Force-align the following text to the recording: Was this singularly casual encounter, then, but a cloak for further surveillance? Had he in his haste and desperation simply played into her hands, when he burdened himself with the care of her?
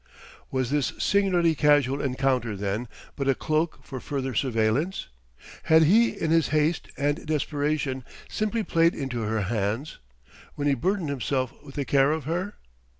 Was 0.49 0.71
this 0.71 0.93
singularly 0.97 1.53
casual 1.53 2.01
encounter, 2.01 2.55
then, 2.55 2.87
but 3.15 3.27
a 3.27 3.35
cloak 3.35 3.81
for 3.83 3.99
further 3.99 4.33
surveillance? 4.33 5.09
Had 5.65 5.83
he 5.83 6.09
in 6.09 6.31
his 6.31 6.47
haste 6.47 6.87
and 6.97 7.23
desperation 7.27 8.03
simply 8.27 8.63
played 8.63 8.95
into 8.95 9.21
her 9.21 9.41
hands, 9.41 9.99
when 10.55 10.67
he 10.67 10.73
burdened 10.73 11.09
himself 11.09 11.53
with 11.63 11.75
the 11.75 11.85
care 11.85 12.11
of 12.13 12.23
her? 12.23 12.55